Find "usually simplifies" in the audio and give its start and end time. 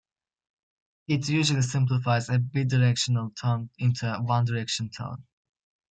1.29-2.29